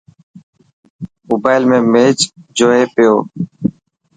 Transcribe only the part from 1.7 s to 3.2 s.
۾ ميچ جوئي پيو.